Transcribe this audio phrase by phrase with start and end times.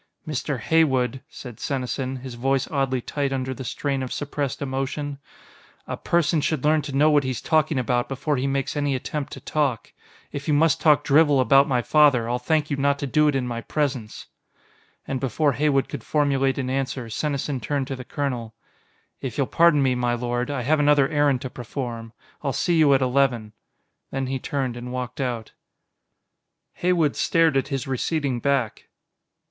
[0.27, 0.59] "Mr.
[0.59, 5.19] Heywood," said Senesin, his voice oddly tight under the strain of suppressed emotion,
[5.85, 9.31] "a person should learn to know what he's talking about before he makes any attempt
[9.33, 9.93] to talk.
[10.31, 13.35] If you must talk drivel about my father, I'll thank you not to do it
[13.35, 14.25] in my presence."
[15.07, 18.55] And before Heywood could formulate an answer, Senesin turned to the colonel.
[19.21, 22.11] "If you'll pardon me, my lord, I have another errand to perform.
[22.41, 23.53] I'll see you at eleven."
[24.09, 25.51] Then he turned and walked out.
[26.73, 28.87] Heywood stared at his receding back.